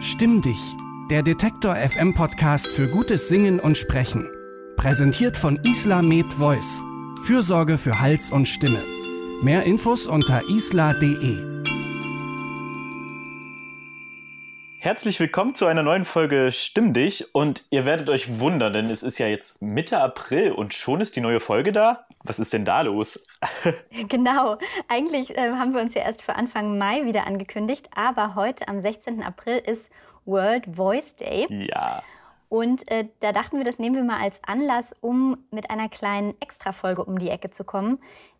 [0.00, 0.76] Stimm dich,
[1.10, 4.28] der Detektor FM Podcast für gutes Singen und Sprechen.
[4.76, 6.80] Präsentiert von Isla Med Voice.
[7.24, 8.84] Fürsorge für Hals und Stimme.
[9.42, 11.57] Mehr Infos unter isla.de.
[14.80, 19.02] Herzlich willkommen zu einer neuen Folge Stimm dich und ihr werdet euch wundern, denn es
[19.02, 22.04] ist ja jetzt Mitte April und schon ist die neue Folge da.
[22.22, 23.20] Was ist denn da los?
[24.08, 24.56] genau,
[24.86, 28.80] eigentlich äh, haben wir uns ja erst für Anfang Mai wieder angekündigt, aber heute am
[28.80, 29.20] 16.
[29.20, 29.90] April ist
[30.26, 31.48] World Voice Day.
[31.50, 32.04] Ja.
[32.48, 36.40] Und äh, da dachten wir, das nehmen wir mal als Anlass, um mit einer kleinen
[36.40, 37.98] Extrafolge um die Ecke zu kommen.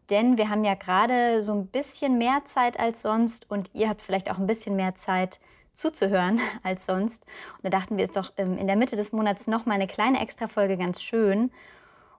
[0.08, 4.02] Denn wir haben ja gerade so ein bisschen mehr Zeit als sonst und ihr habt
[4.02, 5.40] vielleicht auch ein bisschen mehr Zeit
[5.72, 7.24] zuzuhören als sonst.
[7.56, 9.86] Und da dachten wir, ist doch ähm, in der Mitte des Monats noch mal eine
[9.86, 11.50] kleine Extrafolge ganz schön.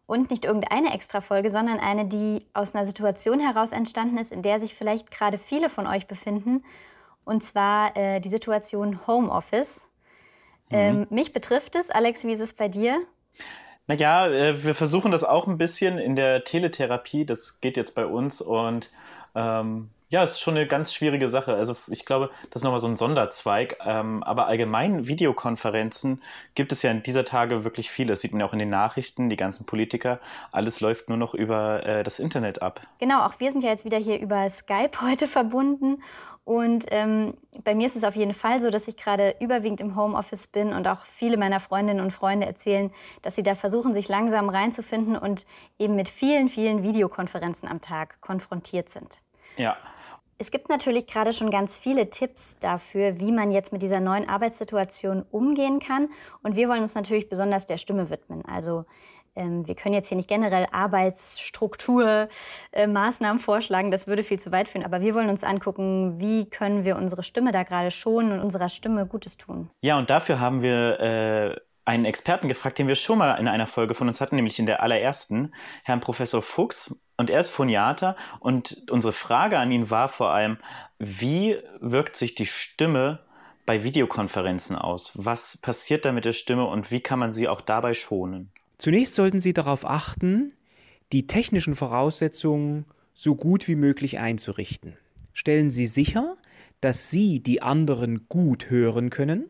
[0.06, 4.60] Und nicht irgendeine Extrafolge, sondern eine, die aus einer Situation heraus entstanden ist, in der
[4.60, 6.64] sich vielleicht gerade viele von euch befinden.
[7.26, 9.86] Und zwar äh, die Situation Homeoffice.
[10.70, 10.78] Mhm.
[10.78, 11.92] Ähm, mich betrifft es.
[11.92, 13.00] Alex, wie ist es bei dir?
[13.86, 17.26] Naja, äh, wir versuchen das auch ein bisschen in der Teletherapie.
[17.26, 18.42] Das geht jetzt bei uns.
[18.42, 18.92] Und
[19.36, 21.54] ähm, ja, es ist schon eine ganz schwierige Sache.
[21.54, 23.78] Also ich glaube, das ist nochmal so ein Sonderzweig.
[23.86, 26.24] Ähm, aber allgemein Videokonferenzen
[26.56, 28.10] gibt es ja in dieser Tage wirklich viele.
[28.10, 30.20] Das sieht man ja auch in den Nachrichten, die ganzen Politiker.
[30.52, 32.82] Alles läuft nur noch über äh, das Internet ab.
[32.98, 36.02] Genau, auch wir sind ja jetzt wieder hier über Skype heute verbunden.
[36.44, 39.96] Und ähm, bei mir ist es auf jeden Fall so, dass ich gerade überwiegend im
[39.96, 44.08] Homeoffice bin und auch viele meiner Freundinnen und Freunde erzählen, dass sie da versuchen, sich
[44.08, 45.46] langsam reinzufinden und
[45.78, 49.20] eben mit vielen, vielen Videokonferenzen am Tag konfrontiert sind.
[49.58, 49.78] Ja,
[50.40, 54.28] es gibt natürlich gerade schon ganz viele Tipps dafür, wie man jetzt mit dieser neuen
[54.28, 56.08] Arbeitssituation umgehen kann.
[56.42, 58.46] Und wir wollen uns natürlich besonders der Stimme widmen.
[58.46, 58.86] Also
[59.36, 62.30] ähm, wir können jetzt hier nicht generell Arbeitsstruktur,
[62.72, 62.88] äh,
[63.38, 64.86] vorschlagen, das würde viel zu weit führen.
[64.86, 68.70] Aber wir wollen uns angucken, wie können wir unsere Stimme da gerade schonen und unserer
[68.70, 69.70] Stimme Gutes tun.
[69.82, 71.56] Ja, und dafür haben wir äh,
[71.90, 74.68] einen Experten gefragt, den wir schon mal in einer Folge von uns hatten, nämlich in
[74.68, 76.96] der allerersten, Herrn Professor Fuchs.
[77.18, 80.58] Und er ist Phoniater und unsere Frage an ihn war vor allem,
[81.00, 83.20] wie wirkt sich die Stimme
[83.66, 85.14] bei Videokonferenzen aus?
[85.16, 88.52] Was passiert da mit der Stimme und wie kann man sie auch dabei schonen?
[88.78, 90.54] Zunächst sollten Sie darauf achten,
[91.12, 92.86] die technischen Voraussetzungen
[93.16, 94.96] so gut wie möglich einzurichten.
[95.34, 96.38] Stellen Sie sicher,
[96.82, 99.50] dass Sie die anderen gut hören können,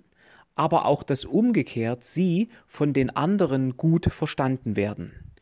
[0.55, 5.33] aber auch dass umgekehrt Sie von den anderen gut verstanden werden.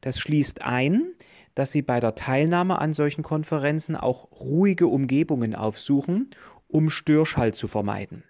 [0.00, 1.12] Das schließt ein,
[1.54, 6.30] dass Sie bei der Teilnahme an solchen Konferenzen auch ruhige Umgebungen aufsuchen,
[6.68, 8.24] um Störschall zu vermeiden.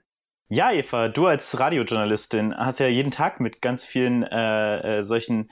[0.48, 5.50] Ja, Eva, du als Radiojournalistin hast ja jeden Tag mit ganz vielen äh, äh, solchen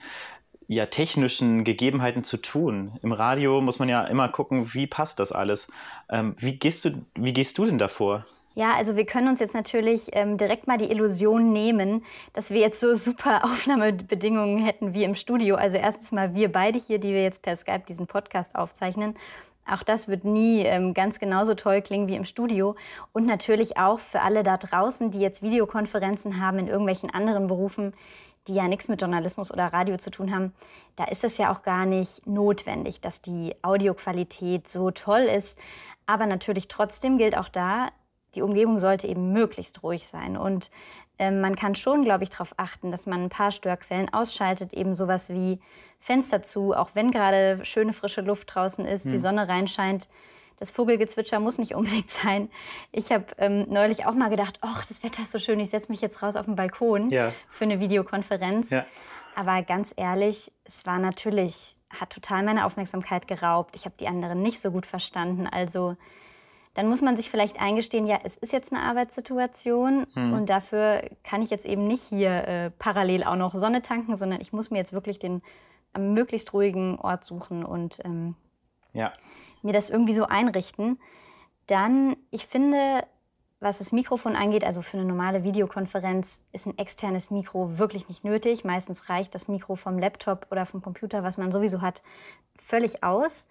[0.67, 2.99] ja, technischen Gegebenheiten zu tun.
[3.01, 5.71] Im Radio muss man ja immer gucken, wie passt das alles.
[6.07, 8.27] Ähm, wie, gehst du, wie gehst du denn davor?
[8.53, 12.03] Ja, also wir können uns jetzt natürlich ähm, direkt mal die Illusion nehmen,
[12.33, 15.55] dass wir jetzt so super Aufnahmebedingungen hätten wie im Studio.
[15.55, 19.15] Also erstens mal wir beide hier, die wir jetzt per Skype diesen Podcast aufzeichnen.
[19.65, 22.75] Auch das wird nie ähm, ganz genauso toll klingen wie im Studio.
[23.13, 27.93] Und natürlich auch für alle da draußen, die jetzt Videokonferenzen haben in irgendwelchen anderen Berufen,
[28.47, 30.53] die ja nichts mit Journalismus oder Radio zu tun haben,
[30.95, 35.57] da ist es ja auch gar nicht notwendig, dass die Audioqualität so toll ist.
[36.05, 37.89] Aber natürlich trotzdem gilt auch da,
[38.35, 40.37] die Umgebung sollte eben möglichst ruhig sein.
[40.37, 40.71] Und
[41.17, 44.95] äh, man kann schon, glaube ich, darauf achten, dass man ein paar Störquellen ausschaltet, eben
[44.95, 45.59] sowas wie
[45.99, 49.11] Fenster zu, auch wenn gerade schöne frische Luft draußen ist, hm.
[49.11, 50.07] die Sonne reinscheint.
[50.57, 52.49] Das Vogelgezwitscher muss nicht unbedingt sein.
[52.91, 55.91] Ich habe ähm, neulich auch mal gedacht, ach, das Wetter ist so schön, ich setze
[55.91, 57.33] mich jetzt raus auf den Balkon ja.
[57.49, 58.69] für eine Videokonferenz.
[58.69, 58.85] Ja.
[59.35, 63.75] Aber ganz ehrlich, es war natürlich, hat total meine Aufmerksamkeit geraubt.
[63.75, 65.47] Ich habe die anderen nicht so gut verstanden.
[65.47, 65.95] Also
[66.73, 70.33] dann muss man sich vielleicht eingestehen, ja, es ist jetzt eine Arbeitssituation hm.
[70.33, 74.39] und dafür kann ich jetzt eben nicht hier äh, parallel auch noch Sonne tanken, sondern
[74.39, 75.41] ich muss mir jetzt wirklich den
[75.93, 78.35] am möglichst ruhigen Ort suchen und ähm,
[78.93, 79.11] ja.
[79.61, 80.99] mir das irgendwie so einrichten.
[81.67, 83.03] Dann, ich finde,
[83.59, 88.23] was das Mikrofon angeht, also für eine normale Videokonferenz ist ein externes Mikro wirklich nicht
[88.23, 88.63] nötig.
[88.63, 92.01] Meistens reicht das Mikro vom Laptop oder vom Computer, was man sowieso hat,
[92.57, 93.47] völlig aus.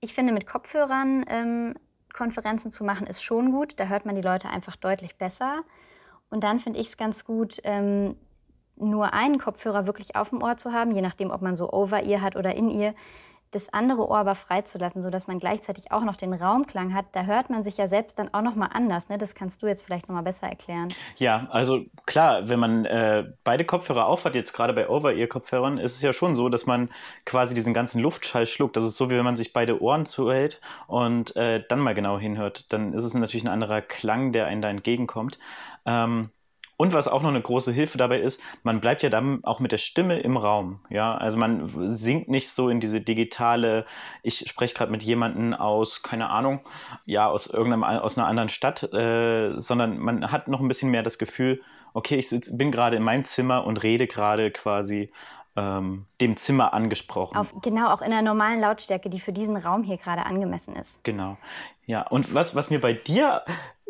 [0.00, 1.74] Ich finde, mit Kopfhörern ähm,
[2.14, 3.78] Konferenzen zu machen, ist schon gut.
[3.78, 5.62] Da hört man die Leute einfach deutlich besser.
[6.30, 8.16] Und dann finde ich es ganz gut, ähm,
[8.76, 12.22] nur einen Kopfhörer wirklich auf dem Ohr zu haben, je nachdem, ob man so Over-Ear
[12.22, 12.94] hat oder In-Ear.
[13.54, 17.50] Das andere Ohr aber freizulassen, sodass man gleichzeitig auch noch den Raumklang hat, da hört
[17.50, 19.08] man sich ja selbst dann auch noch mal anders.
[19.08, 19.18] Ne?
[19.18, 20.88] Das kannst du jetzt vielleicht noch mal besser erklären.
[21.16, 26.02] Ja, also klar, wenn man äh, beide Kopfhörer aufhat, jetzt gerade bei Over-Ear-Kopfhörern, ist es
[26.02, 26.90] ja schon so, dass man
[27.24, 28.76] quasi diesen ganzen Luftschall schluckt.
[28.76, 32.18] Das ist so, wie wenn man sich beide Ohren zuhält und äh, dann mal genau
[32.18, 32.72] hinhört.
[32.72, 35.38] Dann ist es natürlich ein anderer Klang, der einen da entgegenkommt.
[35.86, 36.30] Ähm,
[36.76, 39.72] und was auch noch eine große Hilfe dabei ist, man bleibt ja dann auch mit
[39.72, 40.80] der Stimme im Raum.
[40.90, 43.86] Ja, also man sinkt nicht so in diese digitale,
[44.22, 46.60] ich spreche gerade mit jemandem aus, keine Ahnung,
[47.04, 51.02] ja, aus irgendeinem, aus einer anderen Stadt, äh, sondern man hat noch ein bisschen mehr
[51.02, 51.60] das Gefühl,
[51.92, 55.12] okay, ich sitz, bin gerade in meinem Zimmer und rede gerade quasi
[55.56, 57.36] ähm, dem Zimmer angesprochen.
[57.36, 61.02] Auf, genau, auch in der normalen Lautstärke, die für diesen Raum hier gerade angemessen ist.
[61.04, 61.36] Genau.
[61.86, 63.42] Ja, und was, was mir bei dir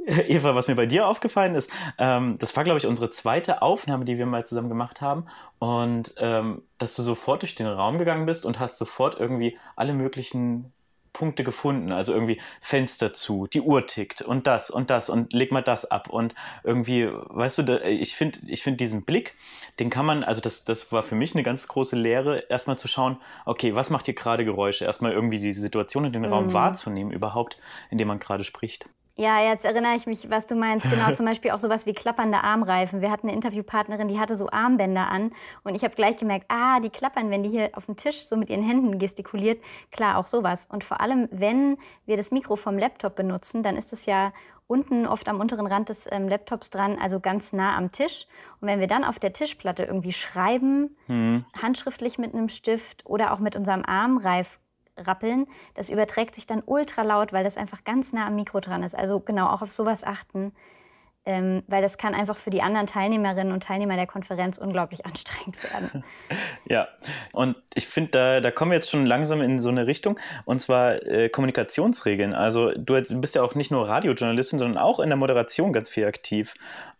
[0.29, 4.05] Eva, was mir bei dir aufgefallen ist, ähm, das war, glaube ich, unsere zweite Aufnahme,
[4.05, 5.27] die wir mal zusammen gemacht haben.
[5.59, 9.95] Und ähm, dass du sofort durch den Raum gegangen bist und hast sofort irgendwie alle
[9.95, 10.73] möglichen
[11.15, 11.93] Punkte gefunden.
[11.93, 15.91] Also irgendwie Fenster zu, die Uhr tickt und das und das und leg mal das
[15.91, 16.11] ab.
[16.11, 16.35] Und
[16.65, 19.35] irgendwie, weißt du, da, ich finde ich find diesen Blick,
[19.79, 22.89] den kann man, also das, das war für mich eine ganz große Lehre, erstmal zu
[22.89, 23.17] schauen,
[23.47, 24.85] okay, was macht hier gerade Geräusche?
[24.85, 26.53] Erstmal irgendwie die Situation in den Raum mhm.
[26.53, 27.59] wahrzunehmen, überhaupt,
[27.91, 28.87] in dem man gerade spricht.
[29.17, 30.91] Ja, jetzt erinnere ich mich, was du meinst.
[30.91, 33.01] Genau, zum Beispiel auch sowas wie klappernde Armreifen.
[33.01, 35.33] Wir hatten eine Interviewpartnerin, die hatte so Armbänder an
[35.63, 38.37] und ich habe gleich gemerkt, ah, die klappern, wenn die hier auf dem Tisch so
[38.37, 39.63] mit ihren Händen gestikuliert.
[39.93, 40.67] Klar, auch sowas.
[40.69, 41.77] Und vor allem, wenn
[42.07, 44.33] wir das Mikro vom Laptop benutzen, dann ist es ja
[44.67, 48.27] unten oft am unteren Rand des ähm, Laptops dran, also ganz nah am Tisch.
[48.61, 51.45] Und wenn wir dann auf der Tischplatte irgendwie schreiben, mhm.
[51.61, 54.59] handschriftlich mit einem Stift oder auch mit unserem Armreif
[54.96, 55.46] rappeln.
[55.75, 58.94] Das überträgt sich dann ultra laut, weil das einfach ganz nah am Mikro dran ist.
[58.94, 60.52] Also genau auch auf sowas achten,
[61.26, 65.62] ähm, weil das kann einfach für die anderen Teilnehmerinnen und Teilnehmer der Konferenz unglaublich anstrengend
[65.64, 66.05] werden.
[66.67, 66.88] Ja,
[67.32, 70.61] und ich finde, da, da kommen wir jetzt schon langsam in so eine Richtung, und
[70.61, 72.32] zwar äh, Kommunikationsregeln.
[72.32, 76.06] Also du bist ja auch nicht nur Radiojournalistin, sondern auch in der Moderation ganz viel
[76.06, 76.55] aktiv.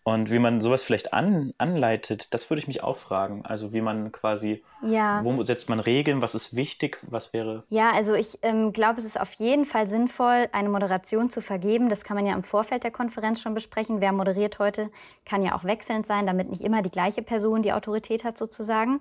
[0.07, 3.43] Und wie man sowas vielleicht an, anleitet, das würde ich mich auch fragen.
[3.47, 5.25] Also wie man quasi, ja.
[5.25, 7.65] wo setzt man Regeln, was ist wichtig, was wäre.
[7.71, 11.89] Ja, also ich ähm, glaube, es ist auf jeden Fall sinnvoll, eine Moderation zu vergeben.
[11.89, 14.03] Das kann man ja im Vorfeld der Konferenz schon besprechen.
[14.03, 14.91] Wer moderiert heute,
[15.25, 19.01] kann ja auch wechselnd sein, damit nicht immer die gleiche Person die Autorität hat sozusagen.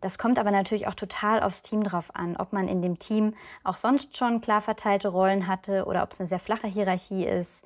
[0.00, 3.34] Das kommt aber natürlich auch total aufs Team drauf an, ob man in dem Team
[3.62, 7.64] auch sonst schon klar verteilte Rollen hatte oder ob es eine sehr flache Hierarchie ist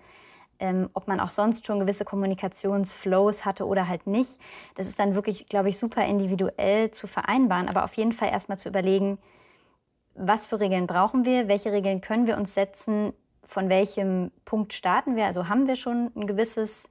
[0.59, 4.39] ähm, ob man auch sonst schon gewisse Kommunikationsflows hatte oder halt nicht.
[4.75, 8.59] Das ist dann wirklich, glaube ich, super individuell zu vereinbaren, aber auf jeden Fall erstmal
[8.59, 9.19] zu überlegen,
[10.15, 13.13] was für Regeln brauchen wir, welche Regeln können wir uns setzen,
[13.47, 15.27] von welchem Punkt starten wir.
[15.27, 16.89] Also haben wir schon ein gewisses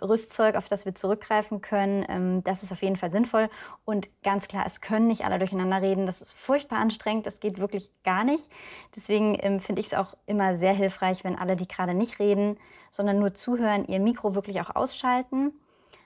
[0.00, 2.04] Rüstzeug, auf das wir zurückgreifen können.
[2.08, 3.48] Ähm, das ist auf jeden Fall sinnvoll.
[3.84, 6.06] Und ganz klar, es können nicht alle durcheinander reden.
[6.06, 7.26] Das ist furchtbar anstrengend.
[7.26, 8.50] Das geht wirklich gar nicht.
[8.96, 12.58] Deswegen ähm, finde ich es auch immer sehr hilfreich, wenn alle, die gerade nicht reden,
[12.90, 15.52] sondern nur zuhören, ihr Mikro wirklich auch ausschalten,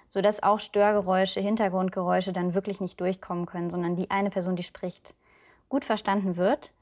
[0.09, 5.15] sodass auch Störgeräusche, Hintergrundgeräusche dann wirklich nicht durchkommen können, sondern die eine Person, die spricht,
[5.69, 6.73] gut verstanden wird.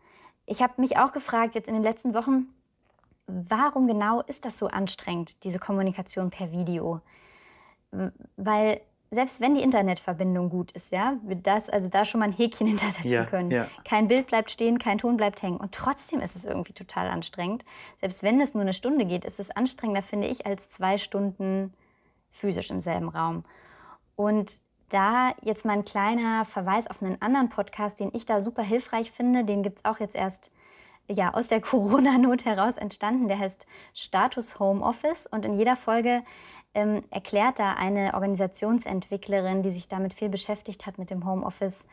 [0.47, 2.54] Ich habe mich auch gefragt, jetzt in den letzten Wochen,
[3.27, 7.01] warum genau ist das so anstrengend, diese Kommunikation per Video?
[8.37, 8.81] Weil
[9.11, 12.67] selbst wenn die Internetverbindung gut ist, ja, wir das, also da schon mal ein Häkchen
[12.69, 13.51] hintersetzen ja, können.
[13.51, 13.69] Ja.
[13.85, 15.57] Kein Bild bleibt stehen, kein Ton bleibt hängen.
[15.57, 17.65] Und trotzdem ist es irgendwie total anstrengend.
[18.01, 21.73] Selbst wenn es nur eine Stunde geht, ist es anstrengender, finde ich, als zwei Stunden
[22.31, 23.45] physisch im selben Raum.
[24.17, 28.63] Und da jetzt mal ein kleiner Verweis auf einen anderen Podcast, den ich da super
[28.63, 30.51] hilfreich finde, den gibt es auch jetzt erst
[31.09, 33.29] ja, aus der Corona-Not heraus entstanden.
[33.29, 36.23] Der heißt Status Homeoffice und in jeder Folge
[36.75, 41.87] ähm, erklärt da eine Organisationsentwicklerin, die sich damit viel beschäftigt hat mit dem Homeoffice,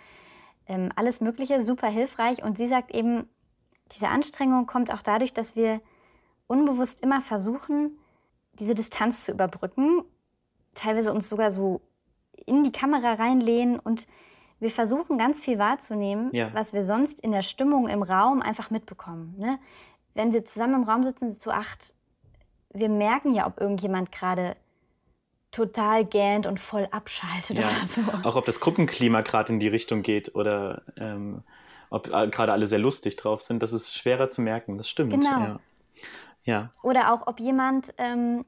[0.67, 2.43] ähm, alles Mögliche, super hilfreich.
[2.43, 3.29] Und sie sagt eben,
[3.91, 5.81] diese Anstrengung kommt auch dadurch, dass wir
[6.47, 7.97] unbewusst immer versuchen,
[8.53, 10.03] diese Distanz zu überbrücken,
[10.73, 11.81] teilweise uns sogar so
[12.45, 14.07] in die Kamera reinlehnen und
[14.61, 16.53] wir versuchen ganz viel wahrzunehmen, ja.
[16.53, 19.33] was wir sonst in der Stimmung im Raum einfach mitbekommen.
[19.37, 19.59] Ne?
[20.13, 21.95] Wenn wir zusammen im Raum sitzen, zu acht,
[22.71, 24.55] wir merken ja, ob irgendjemand gerade
[25.49, 27.71] total gähnt und voll abschaltet ja.
[27.71, 28.01] oder so.
[28.23, 31.43] Auch ob das Gruppenklima gerade in die Richtung geht oder ähm,
[31.89, 35.11] ob gerade alle sehr lustig drauf sind, das ist schwerer zu merken, das stimmt.
[35.11, 35.39] Genau.
[35.39, 35.59] Ja.
[36.43, 36.69] ja.
[36.83, 38.45] Oder auch ob jemand ähm,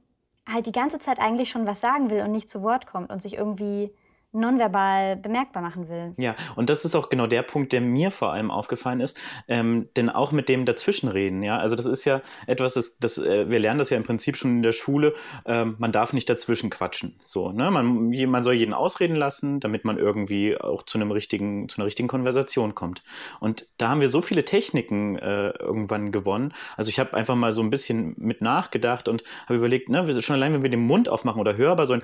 [0.48, 3.22] halt die ganze Zeit eigentlich schon was sagen will und nicht zu Wort kommt und
[3.22, 3.92] sich irgendwie
[4.34, 6.14] nonverbal bemerkbar machen will.
[6.18, 9.90] Ja, und das ist auch genau der Punkt, der mir vor allem aufgefallen ist, ähm,
[9.96, 13.60] denn auch mit dem Dazwischenreden, ja, also das ist ja etwas, das, das äh, wir
[13.60, 15.14] lernen das ja im Prinzip schon in der Schule,
[15.46, 19.86] ähm, man darf nicht dazwischen quatschen, so, ne, man, man soll jeden ausreden lassen, damit
[19.86, 23.04] man irgendwie auch zu einem richtigen, zu einer richtigen Konversation kommt.
[23.40, 26.54] Und da haben wir so viele Techniken äh, irgendwann gewonnen.
[26.76, 30.36] Also ich habe einfach mal so ein bisschen mit nachgedacht und habe überlegt, ne, schon
[30.36, 32.02] allein, wenn wir den Mund aufmachen oder hörbar sollen,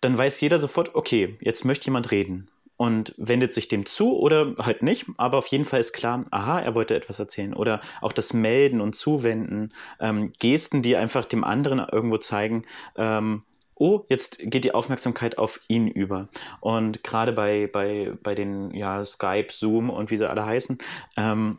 [0.00, 4.54] dann weiß jeder sofort, okay, jetzt möchte jemand reden und wendet sich dem zu oder
[4.58, 7.52] halt nicht, aber auf jeden Fall ist klar, aha, er wollte etwas erzählen.
[7.52, 12.64] Oder auch das Melden und Zuwenden, ähm, Gesten, die einfach dem anderen irgendwo zeigen,
[12.96, 13.42] ähm,
[13.74, 16.28] oh, jetzt geht die Aufmerksamkeit auf ihn über.
[16.60, 20.78] Und gerade bei, bei, bei den ja, Skype, Zoom und wie sie alle heißen,
[21.18, 21.58] ähm,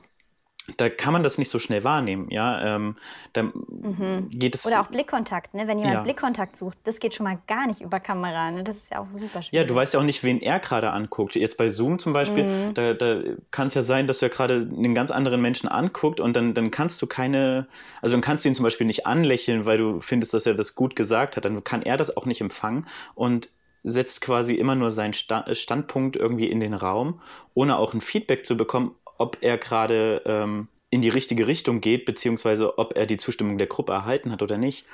[0.78, 2.76] da kann man das nicht so schnell wahrnehmen, ja.
[2.76, 2.96] Ähm,
[3.36, 4.30] mhm.
[4.30, 5.68] geht es Oder auch Blickkontakt, ne?
[5.68, 6.02] Wenn jemand ja.
[6.04, 8.64] Blickkontakt sucht, das geht schon mal gar nicht über Kamera, ne?
[8.64, 9.54] Das ist ja auch super schwierig.
[9.54, 11.36] Ja, du weißt ja auch nicht, wen er gerade anguckt.
[11.36, 12.74] Jetzt bei Zoom zum Beispiel, mhm.
[12.74, 16.36] da, da kann es ja sein, dass er gerade einen ganz anderen Menschen anguckt und
[16.36, 17.68] dann, dann kannst du keine,
[18.02, 20.76] also dann kannst du ihn zum Beispiel nicht anlächeln, weil du findest, dass er das
[20.76, 21.46] gut gesagt hat.
[21.46, 23.50] Dann kann er das auch nicht empfangen und
[23.84, 27.20] setzt quasi immer nur seinen Standpunkt irgendwie in den Raum,
[27.56, 32.06] ohne auch ein Feedback zu bekommen, ob er gerade ähm, in die richtige Richtung geht,
[32.06, 34.86] beziehungsweise ob er die Zustimmung der Gruppe erhalten hat oder nicht.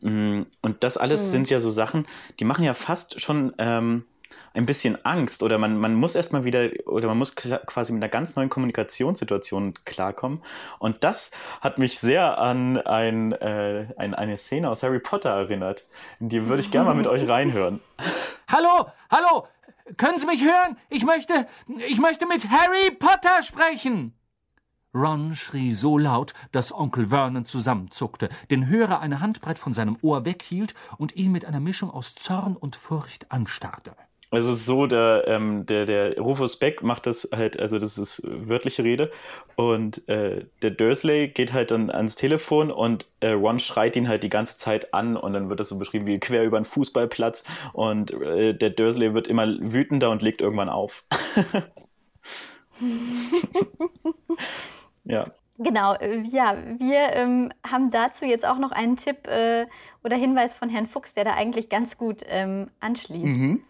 [0.00, 1.30] Mm, und das alles mhm.
[1.30, 2.06] sind ja so Sachen,
[2.38, 4.04] die machen ja fast schon ähm,
[4.54, 8.08] ein bisschen Angst oder man, man muss erstmal wieder oder man muss quasi mit einer
[8.08, 10.42] ganz neuen Kommunikationssituation klarkommen.
[10.78, 15.84] Und das hat mich sehr an ein, äh, ein, eine Szene aus Harry Potter erinnert.
[16.20, 17.80] In die würde ich gerne mal mit euch reinhören.
[18.46, 19.48] Hallo, hallo,
[19.96, 20.76] können Sie mich hören?
[20.88, 21.46] Ich möchte,
[21.88, 24.14] ich möchte mit Harry Potter sprechen.
[24.94, 30.24] Ron schrie so laut, dass Onkel Vernon zusammenzuckte, den Hörer eine Handbreit von seinem Ohr
[30.24, 33.96] weghielt und ihn mit einer Mischung aus Zorn und Furcht anstarrte.
[34.34, 37.98] Also es ist so, der, ähm, der, der Rufus Beck macht das halt, also das
[37.98, 39.10] ist wörtliche Rede.
[39.56, 44.22] Und äh, der Dursley geht halt dann ans Telefon und äh, Ron schreit ihn halt
[44.22, 47.44] die ganze Zeit an und dann wird das so beschrieben wie quer über einen Fußballplatz
[47.72, 51.04] und äh, der Dursley wird immer wütender und legt irgendwann auf.
[55.04, 55.26] ja.
[55.58, 59.66] Genau, äh, ja, wir ähm, haben dazu jetzt auch noch einen Tipp äh,
[60.02, 63.24] oder Hinweis von Herrn Fuchs, der da eigentlich ganz gut ähm, anschließt.
[63.24, 63.62] Mhm.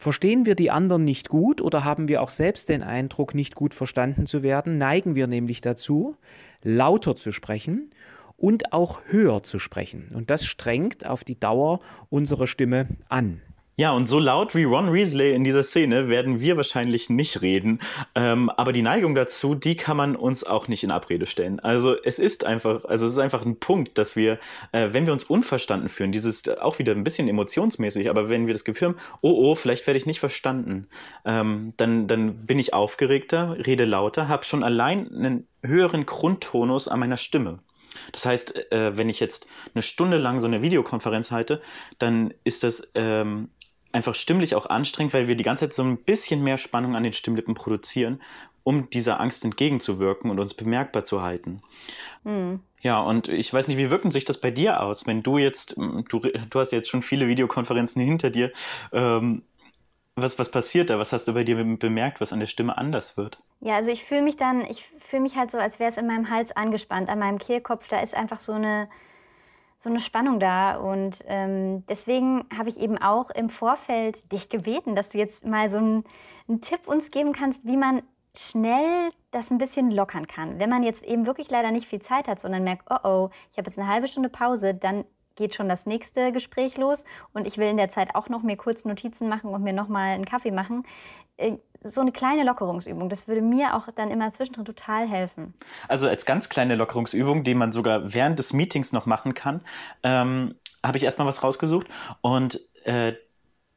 [0.00, 3.74] Verstehen wir die anderen nicht gut oder haben wir auch selbst den Eindruck, nicht gut
[3.74, 6.16] verstanden zu werden, neigen wir nämlich dazu,
[6.62, 7.90] lauter zu sprechen
[8.38, 10.10] und auch höher zu sprechen.
[10.14, 13.42] Und das strengt auf die Dauer unsere Stimme an.
[13.80, 17.80] Ja, und so laut wie Ron Weasley in dieser Szene werden wir wahrscheinlich nicht reden.
[18.14, 21.60] Ähm, aber die Neigung dazu, die kann man uns auch nicht in Abrede stellen.
[21.60, 24.38] Also es ist einfach, also es ist einfach ein Punkt, dass wir,
[24.72, 28.52] äh, wenn wir uns unverstanden fühlen, dieses auch wieder ein bisschen emotionsmäßig, aber wenn wir
[28.52, 30.86] das Gefühl haben, oh oh, vielleicht werde ich nicht verstanden,
[31.24, 37.00] ähm, dann, dann bin ich aufgeregter, rede lauter, habe schon allein einen höheren Grundtonus an
[37.00, 37.60] meiner Stimme.
[38.12, 41.62] Das heißt, äh, wenn ich jetzt eine Stunde lang so eine Videokonferenz halte,
[41.98, 43.48] dann ist das ähm,
[43.92, 47.02] einfach stimmlich auch anstrengend, weil wir die ganze Zeit so ein bisschen mehr Spannung an
[47.02, 48.20] den Stimmlippen produzieren,
[48.62, 51.62] um dieser Angst entgegenzuwirken und uns bemerkbar zu halten.
[52.24, 52.60] Mhm.
[52.82, 55.76] Ja, und ich weiß nicht, wie wirken sich das bei dir aus, wenn du jetzt,
[55.76, 58.52] du, du hast jetzt schon viele Videokonferenzen hinter dir,
[58.92, 59.42] ähm,
[60.16, 60.98] was, was passiert da?
[60.98, 63.40] Was hast du bei dir bemerkt, was an der Stimme anders wird?
[63.60, 66.06] Ja, also ich fühle mich dann, ich fühle mich halt so, als wäre es in
[66.06, 68.88] meinem Hals angespannt, an meinem Kehlkopf, da ist einfach so eine,
[69.80, 70.76] so eine Spannung da.
[70.76, 75.70] Und ähm, deswegen habe ich eben auch im Vorfeld dich gebeten, dass du jetzt mal
[75.70, 76.04] so einen,
[76.48, 78.02] einen Tipp uns geben kannst, wie man
[78.36, 80.58] schnell das ein bisschen lockern kann.
[80.58, 83.56] Wenn man jetzt eben wirklich leider nicht viel Zeit hat, sondern merkt, oh oh, ich
[83.56, 87.56] habe jetzt eine halbe Stunde Pause, dann geht schon das nächste Gespräch los und ich
[87.56, 90.26] will in der Zeit auch noch mir kurz Notizen machen und mir noch mal einen
[90.26, 90.84] Kaffee machen.
[91.82, 95.54] So eine kleine Lockerungsübung, das würde mir auch dann immer zwischendrin total helfen.
[95.88, 99.62] Also als ganz kleine Lockerungsübung, die man sogar während des Meetings noch machen kann,
[100.02, 101.86] ähm, habe ich erstmal was rausgesucht
[102.20, 103.14] und äh,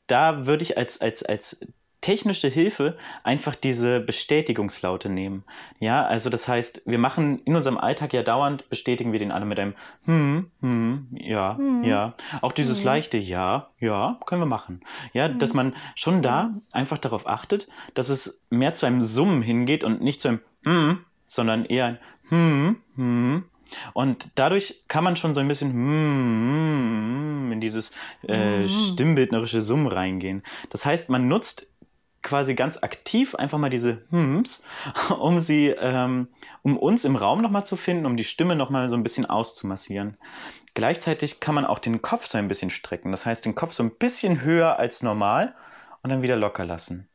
[0.07, 1.59] da würde ich als, als, als
[2.03, 5.45] technische Hilfe einfach diese Bestätigungslaute nehmen.
[5.79, 9.45] Ja, also das heißt, wir machen in unserem Alltag ja dauernd, bestätigen wir den alle
[9.45, 11.83] mit einem hm, hm, ja, hm.
[11.85, 12.13] ja.
[12.41, 12.85] Auch dieses hm.
[12.85, 14.81] leichte Ja, ja, können wir machen.
[15.13, 15.39] Ja, hm.
[15.39, 16.61] dass man schon da hm.
[16.73, 20.99] einfach darauf achtet, dass es mehr zu einem Summen hingeht und nicht zu einem hm,
[21.25, 23.43] sondern eher ein hm, hm,
[23.93, 27.91] und dadurch kann man schon so ein bisschen hm, in dieses
[28.23, 30.43] äh, stimmbildnerische Summen reingehen.
[30.69, 31.72] Das heißt, man nutzt
[32.23, 34.63] quasi ganz aktiv einfach mal diese Hms,
[35.19, 36.29] um sie, ähm,
[36.63, 40.17] um uns im Raum nochmal zu finden, um die Stimme nochmal so ein bisschen auszumassieren.
[40.73, 43.11] Gleichzeitig kann man auch den Kopf so ein bisschen strecken.
[43.11, 45.55] Das heißt, den Kopf so ein bisschen höher als normal
[46.01, 47.09] und dann wieder locker lassen.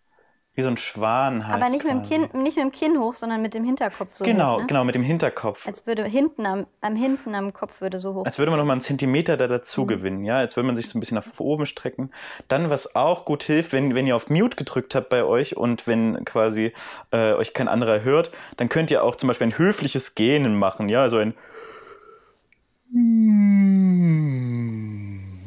[0.58, 1.62] Wie so ein Schwan halt.
[1.62, 2.02] Aber nicht mit, dem.
[2.02, 4.60] Kinn, nicht mit dem Kinn hoch, sondern mit dem Hinterkopf so Genau, hoch.
[4.62, 4.66] Ne?
[4.66, 5.64] genau, mit dem Hinterkopf.
[5.68, 8.26] Als würde hinten am, am hinten am Kopf würde so hoch.
[8.26, 9.86] Als würde man nochmal einen Zentimeter da dazu Mhm.
[9.86, 12.10] gewinnen, ja, als würde man sich so ein bisschen nach oben strecken.
[12.48, 15.86] Dann, was auch gut hilft, wenn, wenn ihr auf Mute gedrückt habt bei euch und
[15.86, 16.72] wenn quasi
[17.12, 20.88] äh, euch kein anderer hört, dann könnt ihr auch zum Beispiel ein höfliches Gähnen machen,
[20.88, 21.34] ja, also ein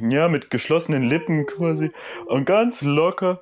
[0.09, 1.91] ja, mit geschlossenen Lippen quasi
[2.27, 3.41] und ganz locker.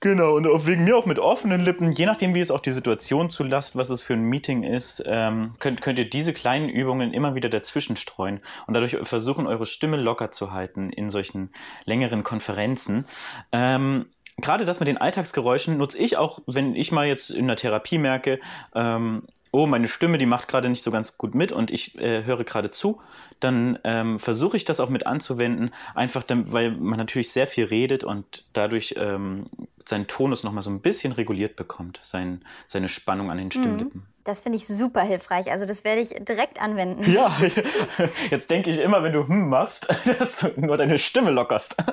[0.00, 3.30] Genau, und wegen mir auch mit offenen Lippen, je nachdem, wie es auch die Situation
[3.30, 7.36] zulässt, was es für ein Meeting ist, ähm, könnt, könnt ihr diese kleinen Übungen immer
[7.36, 11.50] wieder dazwischen streuen und dadurch versuchen, eure Stimme locker zu halten in solchen
[11.84, 13.06] längeren Konferenzen.
[13.52, 14.06] Ähm,
[14.38, 17.98] Gerade das mit den Alltagsgeräuschen nutze ich auch, wenn ich mal jetzt in der Therapie
[17.98, 18.40] merke,
[18.74, 19.22] ähm,
[19.52, 22.44] oh, meine Stimme, die macht gerade nicht so ganz gut mit und ich äh, höre
[22.44, 23.00] gerade zu,
[23.40, 27.64] dann ähm, versuche ich das auch mit anzuwenden, einfach dann, weil man natürlich sehr viel
[27.64, 29.46] redet und dadurch ähm,
[29.90, 34.06] seinen Tonus nochmal so ein bisschen reguliert bekommt, sein, seine Spannung an den Stimmlippen.
[34.24, 35.50] Das finde ich super hilfreich.
[35.50, 37.10] Also das werde ich direkt anwenden.
[37.10, 37.34] Ja,
[38.30, 41.76] jetzt denke ich immer, wenn du hm machst, dass du nur deine Stimme lockerst.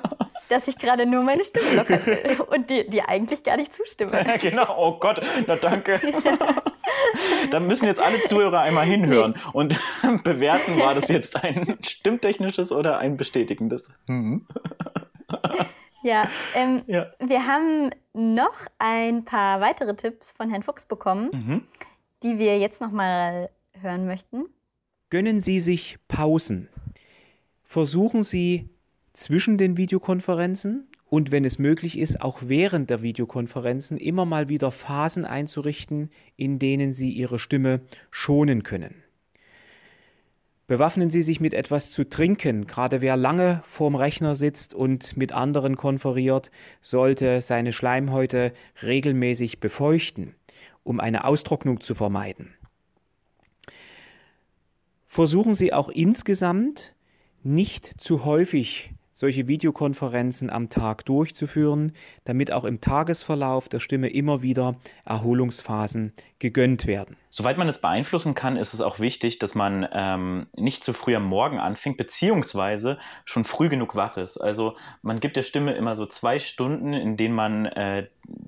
[0.50, 4.24] Dass ich gerade nur meine Stimme lockern will und dir, dir eigentlich gar nicht zustimme.
[4.40, 6.00] genau, oh Gott, na danke.
[7.52, 9.78] da müssen jetzt alle Zuhörer einmal hinhören und
[10.24, 13.92] bewerten, war das jetzt ein stimmtechnisches oder ein bestätigendes.
[14.08, 14.48] Hm.
[16.08, 17.08] Ja, ähm, Ja.
[17.20, 21.64] wir haben noch ein paar weitere Tipps von Herrn Fuchs bekommen, Mhm.
[22.24, 23.50] die wir jetzt noch mal
[23.82, 24.46] hören möchten.
[25.10, 26.70] Gönnen Sie sich Pausen.
[27.66, 28.70] Versuchen Sie
[29.12, 34.72] zwischen den Videokonferenzen und wenn es möglich ist, auch während der Videokonferenzen immer mal wieder
[34.72, 39.04] Phasen einzurichten, in denen Sie Ihre Stimme schonen können.
[40.68, 42.68] Bewaffnen Sie sich mit etwas zu trinken.
[42.68, 48.52] Gerade wer lange vorm Rechner sitzt und mit anderen konferiert, sollte seine Schleimhäute
[48.84, 50.36] regelmäßig befeuchten,
[50.84, 52.54] um eine Austrocknung zu vermeiden.
[55.06, 56.94] Versuchen Sie auch insgesamt
[57.44, 61.94] nicht zu häufig solche Videokonferenzen am Tag durchzuführen,
[62.26, 67.16] damit auch im Tagesverlauf der Stimme immer wieder Erholungsphasen gegönnt werden.
[67.30, 71.16] Soweit man es beeinflussen kann, ist es auch wichtig, dass man ähm, nicht zu früh
[71.16, 74.38] am Morgen anfängt, beziehungsweise schon früh genug wach ist.
[74.38, 78.08] Also man gibt der Stimme immer so zwei Stunden, in denen man äh,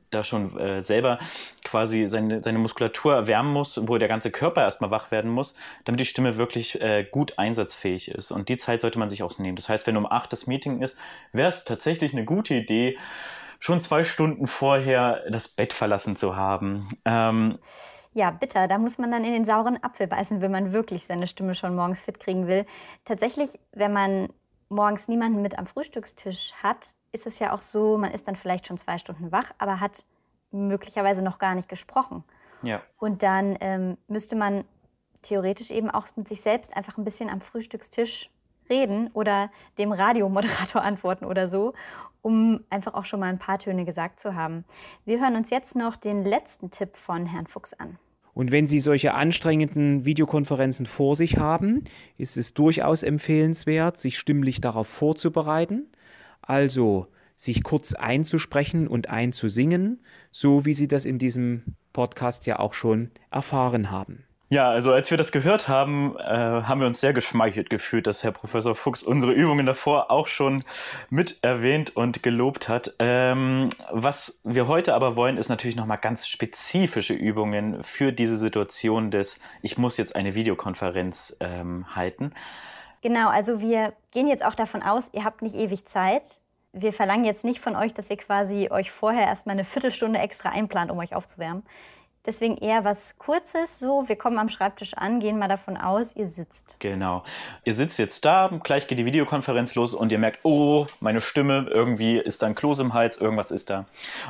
[0.10, 1.20] da schon äh, selber
[1.64, 6.00] quasi seine, seine Muskulatur erwärmen muss, wo der ganze Körper erstmal wach werden muss, damit
[6.00, 8.32] die Stimme wirklich äh, gut einsatzfähig ist.
[8.32, 9.58] Und die Zeit sollte man sich auch nehmen.
[9.58, 10.98] Das heißt, wenn um acht das Meeting ist,
[11.34, 12.98] wäre es tatsächlich eine gute Idee,
[13.60, 16.90] schon zwei Stunden vorher das Bett verlassen zu haben.
[17.06, 17.60] Ähm,
[18.20, 18.68] Ja, bitter.
[18.68, 21.74] Da muss man dann in den sauren Apfel beißen, wenn man wirklich seine Stimme schon
[21.74, 22.66] morgens fit kriegen will.
[23.06, 24.28] Tatsächlich, wenn man
[24.68, 28.68] morgens niemanden mit am Frühstückstisch hat, ist es ja auch so, man ist dann vielleicht
[28.68, 30.04] schon zwei Stunden wach, aber hat
[30.52, 32.26] möglicherweise noch gar nicht gesprochen.
[32.62, 32.82] ja.
[32.98, 34.66] Und dann ähm, müsste man
[35.22, 38.30] theoretisch eben auch mit sich selbst einfach ein bisschen am Frühstückstisch
[38.70, 41.74] reden oder dem Radiomoderator antworten oder so,
[42.22, 44.66] um einfach auch schon mal ein paar Töne gesagt zu haben.
[45.06, 47.98] Wir hören uns jetzt noch den letzten Tipp von Herrn Fuchs an.
[48.40, 51.84] Und wenn Sie solche anstrengenden Videokonferenzen vor sich haben,
[52.18, 55.90] ist es durchaus empfehlenswert, sich stimmlich darauf vorzubereiten,
[56.42, 60.00] also sich kurz einzusprechen und einzusingen,
[60.32, 64.24] so wie Sie das in diesem Podcast ja auch schon erfahren haben.
[64.52, 68.24] Ja, also als wir das gehört haben, äh, haben wir uns sehr geschmeichelt gefühlt, dass
[68.24, 70.64] Herr Professor Fuchs unsere Übungen davor auch schon
[71.12, 72.96] mit erwähnt und gelobt hat.
[72.98, 79.12] Ähm, was wir heute aber wollen, ist natürlich nochmal ganz spezifische Übungen für diese Situation
[79.12, 82.34] des, ich muss jetzt eine Videokonferenz ähm, halten.
[83.02, 86.40] Genau, also wir gehen jetzt auch davon aus, ihr habt nicht ewig Zeit.
[86.74, 90.50] Wir verlangen jetzt nicht von euch, dass ihr quasi euch vorher erstmal eine Viertelstunde extra
[90.50, 91.64] einplant, um euch aufzuwärmen.
[92.26, 96.28] Deswegen eher was Kurzes, so, wir kommen am Schreibtisch an, gehen mal davon aus, ihr
[96.28, 96.76] sitzt.
[96.80, 97.24] Genau.
[97.64, 101.68] Ihr sitzt jetzt da, gleich geht die Videokonferenz los und ihr merkt, oh, meine Stimme,
[101.70, 103.86] irgendwie ist da ein Kloß im Hals, irgendwas ist da.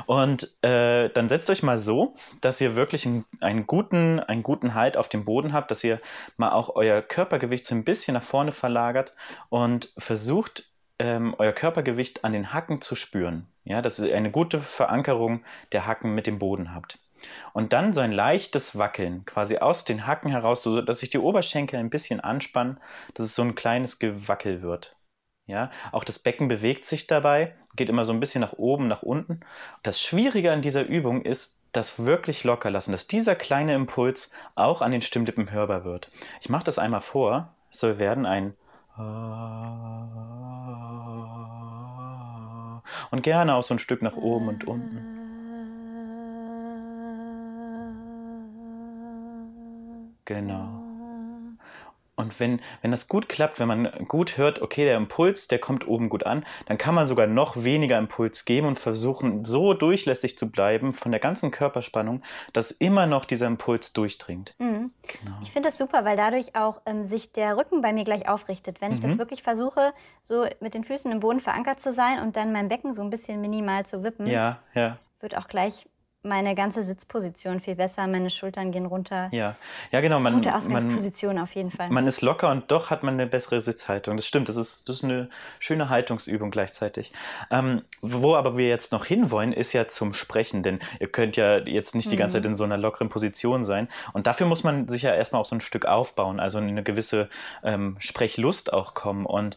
[0.06, 4.74] Und äh, dann setzt euch mal so, dass ihr wirklich einen, einen, guten, einen guten
[4.74, 6.00] Halt auf dem Boden habt, dass ihr
[6.36, 9.14] mal auch euer Körpergewicht so ein bisschen nach vorne verlagert
[9.48, 13.48] und versucht, ähm, euer Körpergewicht an den Hacken zu spüren.
[13.64, 16.98] Ja, dass ihr eine gute Verankerung der Hacken mit dem Boden habt.
[17.52, 21.18] Und dann so ein leichtes Wackeln, quasi aus den Hacken heraus, so dass sich die
[21.18, 22.78] Oberschenkel ein bisschen anspannen,
[23.14, 24.96] dass es so ein kleines Gewackel wird.
[25.46, 29.02] Ja, auch das Becken bewegt sich dabei, geht immer so ein bisschen nach oben, nach
[29.02, 29.40] unten.
[29.82, 34.80] Das Schwierige an dieser Übung ist, das wirklich locker lassen, dass dieser kleine Impuls auch
[34.80, 36.10] an den Stimmlippen hörbar wird.
[36.40, 37.54] Ich mache das einmal vor.
[37.70, 38.54] Es soll werden ein
[43.10, 45.19] Und gerne auch so ein Stück nach oben und unten.
[50.30, 50.84] Genau.
[52.14, 55.88] Und wenn, wenn das gut klappt, wenn man gut hört, okay, der Impuls, der kommt
[55.88, 60.38] oben gut an, dann kann man sogar noch weniger Impuls geben und versuchen, so durchlässig
[60.38, 64.54] zu bleiben von der ganzen Körperspannung, dass immer noch dieser Impuls durchdringt.
[64.58, 64.92] Mhm.
[65.02, 65.36] Genau.
[65.42, 68.80] Ich finde das super, weil dadurch auch ähm, sich der Rücken bei mir gleich aufrichtet.
[68.80, 69.18] Wenn ich das mhm.
[69.18, 72.92] wirklich versuche, so mit den Füßen im Boden verankert zu sein und dann mein Becken
[72.92, 74.98] so ein bisschen minimal zu wippen, ja, ja.
[75.20, 75.86] wird auch gleich
[76.22, 79.28] meine ganze Sitzposition viel besser, meine Schultern gehen runter.
[79.32, 79.56] Ja,
[79.90, 80.20] ja genau.
[80.20, 81.88] Man, Gute Ausgangsposition man, auf jeden Fall.
[81.88, 84.16] Man ist locker und doch hat man eine bessere Sitzhaltung.
[84.16, 87.12] Das stimmt, das ist, das ist eine schöne Haltungsübung gleichzeitig.
[87.50, 91.58] Ähm, wo aber wir jetzt noch hinwollen, ist ja zum Sprechen, denn ihr könnt ja
[91.58, 92.42] jetzt nicht die ganze mhm.
[92.42, 93.88] Zeit in so einer lockeren Position sein.
[94.12, 96.82] Und dafür muss man sich ja erstmal auch so ein Stück aufbauen, also in eine
[96.82, 97.30] gewisse
[97.64, 99.24] ähm, Sprechlust auch kommen.
[99.24, 99.56] Und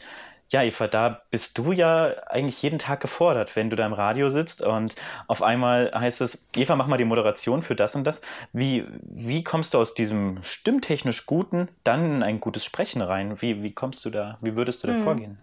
[0.54, 4.30] ja, Eva, da bist du ja eigentlich jeden Tag gefordert, wenn du da im Radio
[4.30, 4.96] sitzt und
[5.28, 8.22] auf einmal heißt es, Eva, mach mal die Moderation für das und das.
[8.54, 13.42] Wie, wie kommst du aus diesem stimmtechnisch Guten dann in ein gutes Sprechen rein?
[13.42, 15.04] Wie, wie kommst du da, wie würdest du da hm.
[15.04, 15.38] vorgehen?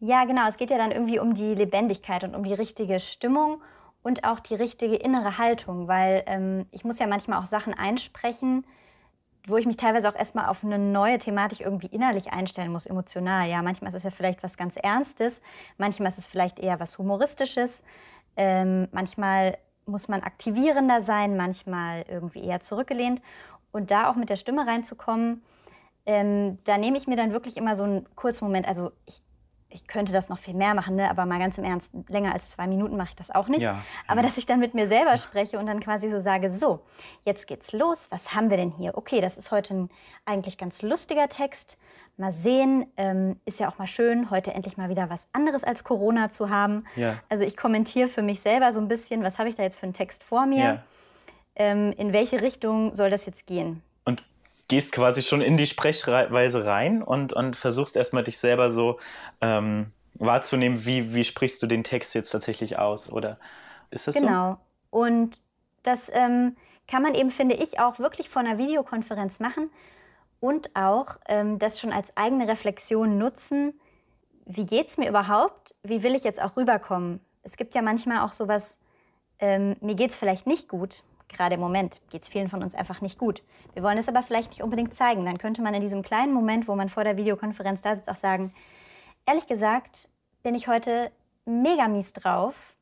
[0.00, 0.46] Ja, genau.
[0.48, 3.62] Es geht ja dann irgendwie um die Lebendigkeit und um die richtige Stimmung
[4.02, 8.66] und auch die richtige innere Haltung, weil ähm, ich muss ja manchmal auch Sachen einsprechen,
[9.46, 13.48] wo ich mich teilweise auch erstmal auf eine neue Thematik irgendwie innerlich einstellen muss, emotional.
[13.48, 15.40] Ja, manchmal ist es ja vielleicht was ganz Ernstes,
[15.78, 17.82] manchmal ist es vielleicht eher was Humoristisches,
[18.36, 23.22] ähm, manchmal muss man aktivierender sein, manchmal irgendwie eher zurückgelehnt.
[23.70, 25.42] Und da auch mit der Stimme reinzukommen,
[26.06, 29.20] ähm, da nehme ich mir dann wirklich immer so einen kurzen Moment, also ich
[29.76, 31.10] ich könnte das noch viel mehr machen, ne?
[31.10, 33.62] aber mal ganz im Ernst, länger als zwei Minuten mache ich das auch nicht.
[33.62, 33.82] Ja.
[34.06, 36.80] Aber dass ich dann mit mir selber spreche und dann quasi so sage, so,
[37.24, 38.96] jetzt geht's los, was haben wir denn hier?
[38.96, 39.90] Okay, das ist heute ein
[40.24, 41.76] eigentlich ganz lustiger Text.
[42.16, 45.84] Mal sehen, ähm, ist ja auch mal schön, heute endlich mal wieder was anderes als
[45.84, 46.84] Corona zu haben.
[46.96, 47.20] Ja.
[47.28, 49.84] Also ich kommentiere für mich selber so ein bisschen, was habe ich da jetzt für
[49.84, 50.64] einen Text vor mir?
[50.64, 50.82] Ja.
[51.54, 53.82] Ähm, in welche Richtung soll das jetzt gehen?
[54.68, 58.98] Gehst quasi schon in die Sprechweise rein und, und versuchst erstmal dich selber so
[59.40, 63.38] ähm, wahrzunehmen, wie, wie sprichst du den Text jetzt tatsächlich aus, oder
[63.90, 64.26] ist das genau.
[64.26, 64.32] so?
[64.32, 64.60] Genau.
[64.90, 65.40] Und
[65.82, 66.56] das ähm,
[66.88, 69.70] kann man eben, finde ich, auch wirklich vor einer Videokonferenz machen
[70.40, 73.78] und auch ähm, das schon als eigene Reflexion nutzen.
[74.46, 75.74] Wie geht es mir überhaupt?
[75.82, 77.20] Wie will ich jetzt auch rüberkommen?
[77.42, 78.78] Es gibt ja manchmal auch sowas,
[79.38, 82.74] ähm, mir geht es vielleicht nicht gut gerade im Moment geht es vielen von uns
[82.74, 83.42] einfach nicht gut.
[83.74, 85.24] Wir wollen es aber vielleicht nicht unbedingt zeigen.
[85.24, 88.16] Dann könnte man in diesem kleinen Moment, wo man vor der Videokonferenz da sitzt, auch
[88.16, 88.52] sagen,
[89.26, 90.08] ehrlich gesagt
[90.42, 91.10] bin ich heute
[91.44, 92.76] mega mies drauf,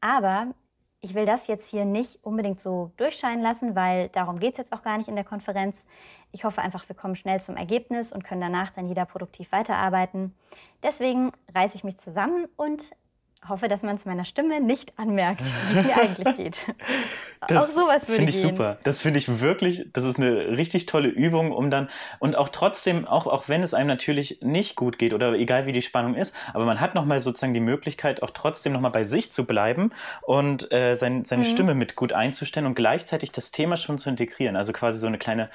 [0.00, 0.54] aber
[1.00, 4.72] ich will das jetzt hier nicht unbedingt so durchscheinen lassen, weil darum geht es jetzt
[4.72, 5.86] auch gar nicht in der Konferenz.
[6.32, 10.34] Ich hoffe einfach, wir kommen schnell zum Ergebnis und können danach dann jeder produktiv weiterarbeiten.
[10.82, 12.90] Deswegen reiße ich mich zusammen und
[13.46, 16.58] hoffe, dass man es meiner Stimme nicht anmerkt, wie es mir eigentlich geht.
[17.46, 18.50] Das auch sowas würde Finde ich gehen.
[18.50, 18.78] super.
[18.82, 23.06] Das finde ich wirklich, das ist eine richtig tolle Übung, um dann, und auch trotzdem,
[23.06, 26.34] auch, auch wenn es einem natürlich nicht gut geht oder egal wie die Spannung ist,
[26.52, 30.72] aber man hat nochmal sozusagen die Möglichkeit, auch trotzdem nochmal bei sich zu bleiben und
[30.72, 31.48] äh, sein, seine mhm.
[31.48, 34.56] Stimme mit gut einzustellen und gleichzeitig das Thema schon zu integrieren.
[34.56, 35.48] Also quasi so eine kleine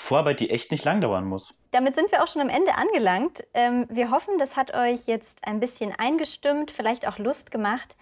[0.00, 1.60] Vorarbeit, die echt nicht lang dauern muss.
[1.72, 3.44] Damit sind wir auch schon am Ende angelangt.
[3.52, 7.96] Ähm, wir hoffen, das hat euch jetzt ein bisschen eingestimmt, vielleicht auch Lust gemacht,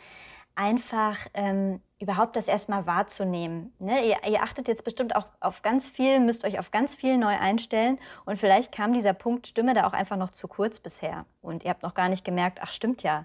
[0.55, 3.73] einfach ähm, überhaupt das erstmal wahrzunehmen.
[3.79, 4.07] Ne?
[4.07, 7.35] Ihr, ihr, achtet jetzt bestimmt auch auf ganz viel, müsst euch auf ganz viel neu
[7.35, 11.65] einstellen und vielleicht kam dieser Punkt Stimme da auch einfach noch zu kurz bisher und
[11.65, 13.25] ihr habt noch gar nicht gemerkt, ach stimmt ja,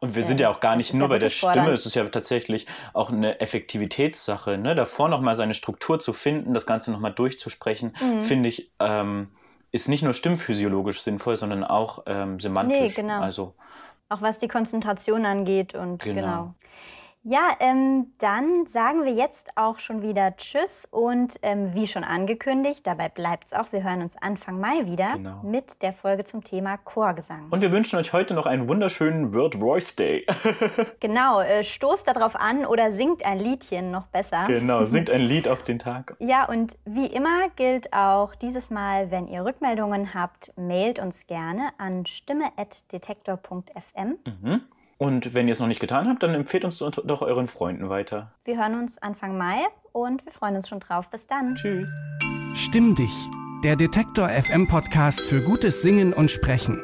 [0.00, 2.04] und wir sind ja auch gar nicht nur ja bei der Stimme, es ist ja
[2.08, 4.58] tatsächlich auch eine Effektivitätssache.
[4.58, 4.74] Ne?
[4.74, 8.22] Davor nochmal seine Struktur zu finden, das Ganze nochmal durchzusprechen, mhm.
[8.22, 9.28] finde ich, ähm,
[9.70, 12.78] ist nicht nur stimmphysiologisch sinnvoll, sondern auch ähm, semantisch.
[12.78, 13.20] Nee, genau.
[13.20, 13.54] Also,
[14.08, 16.20] auch was die Konzentration angeht und genau.
[16.20, 16.54] genau.
[17.24, 22.84] Ja, ähm, dann sagen wir jetzt auch schon wieder Tschüss und ähm, wie schon angekündigt,
[22.84, 25.40] dabei bleibt es auch, wir hören uns Anfang Mai wieder genau.
[25.44, 27.46] mit der Folge zum Thema Chorgesang.
[27.50, 30.26] Und wir wünschen euch heute noch einen wunderschönen World Voice Day.
[31.00, 34.46] genau, äh, stoßt darauf an oder singt ein Liedchen noch besser.
[34.48, 36.16] Genau, singt ein Lied auf den Tag.
[36.18, 41.68] Ja, und wie immer gilt auch dieses Mal, wenn ihr Rückmeldungen habt, mailt uns gerne
[41.78, 44.18] an stimme.detektor.fm.
[44.26, 44.62] Mhm.
[45.02, 48.30] Und wenn ihr es noch nicht getan habt, dann empfehlt uns doch euren Freunden weiter.
[48.44, 49.58] Wir hören uns Anfang Mai
[49.90, 51.10] und wir freuen uns schon drauf.
[51.10, 51.56] Bis dann.
[51.56, 51.92] Tschüss.
[52.54, 53.12] Stimm dich.
[53.64, 56.80] Der Detektor FM Podcast für gutes Singen und Sprechen.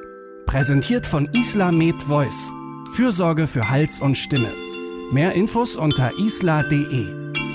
[0.46, 2.50] Präsentiert von Isla Med Voice.
[2.92, 4.52] Fürsorge für Hals und Stimme.
[5.12, 7.47] Mehr Infos unter isla.de.